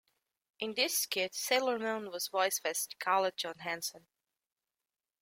In 0.59 0.73
this 0.73 0.97
skit, 1.01 1.35
Sailor 1.35 1.77
Moon 1.77 2.09
was 2.09 2.27
voiced 2.27 2.63
by 2.63 2.71
Scarlett 2.73 3.37
Johansson. 3.37 4.07